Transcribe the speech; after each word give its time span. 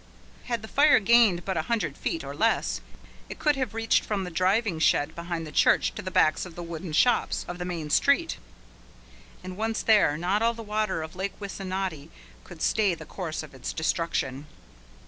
Had 0.45 0.63
the 0.63 0.67
fire 0.67 0.99
gained 0.99 1.45
but 1.45 1.57
a 1.57 1.61
hundred 1.69 1.95
feet, 1.95 2.23
or 2.23 2.33
less, 2.35 2.81
it 3.29 3.37
could 3.37 3.55
have 3.55 3.75
reached 3.75 4.03
from 4.03 4.23
the 4.23 4.31
driving 4.31 4.79
shed 4.79 5.13
behind 5.13 5.45
the 5.45 5.51
church 5.51 5.93
to 5.93 6.01
the 6.01 6.09
backs 6.09 6.43
of 6.43 6.55
the 6.55 6.63
wooden 6.63 6.91
shops 6.91 7.45
of 7.47 7.59
the 7.59 7.65
Main 7.65 7.91
Street, 7.91 8.37
and 9.43 9.55
once 9.55 9.83
there 9.83 10.17
not 10.17 10.41
all 10.41 10.55
the 10.55 10.63
waters 10.63 11.03
of 11.05 11.15
Lake 11.15 11.39
Wissanotti 11.39 12.09
could 12.43 12.63
stay 12.63 12.95
the 12.95 13.05
course 13.05 13.43
of 13.43 13.53
its 13.53 13.73
destruction. 13.73 14.47